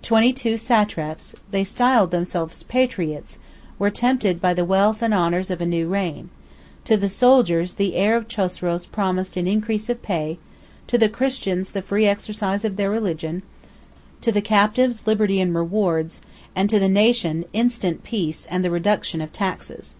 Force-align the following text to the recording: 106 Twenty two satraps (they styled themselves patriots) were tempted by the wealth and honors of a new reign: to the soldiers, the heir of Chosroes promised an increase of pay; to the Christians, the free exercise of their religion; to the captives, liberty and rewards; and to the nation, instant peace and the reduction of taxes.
106 0.00 0.08
Twenty 0.08 0.32
two 0.32 0.56
satraps 0.56 1.34
(they 1.50 1.64
styled 1.64 2.12
themselves 2.12 2.62
patriots) 2.62 3.40
were 3.80 3.90
tempted 3.90 4.40
by 4.40 4.54
the 4.54 4.64
wealth 4.64 5.02
and 5.02 5.12
honors 5.12 5.50
of 5.50 5.60
a 5.60 5.66
new 5.66 5.88
reign: 5.88 6.30
to 6.84 6.96
the 6.96 7.08
soldiers, 7.08 7.74
the 7.74 7.96
heir 7.96 8.16
of 8.16 8.28
Chosroes 8.28 8.86
promised 8.86 9.36
an 9.36 9.48
increase 9.48 9.88
of 9.90 10.02
pay; 10.02 10.38
to 10.86 10.96
the 10.96 11.08
Christians, 11.08 11.72
the 11.72 11.82
free 11.82 12.06
exercise 12.06 12.64
of 12.64 12.76
their 12.76 12.90
religion; 12.92 13.42
to 14.20 14.30
the 14.30 14.40
captives, 14.40 15.04
liberty 15.04 15.40
and 15.40 15.52
rewards; 15.52 16.22
and 16.54 16.70
to 16.70 16.78
the 16.78 16.88
nation, 16.88 17.44
instant 17.52 18.04
peace 18.04 18.46
and 18.48 18.64
the 18.64 18.70
reduction 18.70 19.20
of 19.20 19.32
taxes. 19.32 19.96